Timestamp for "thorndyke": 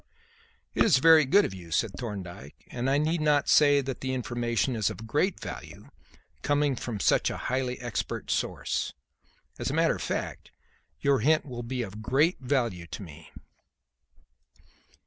1.91-2.55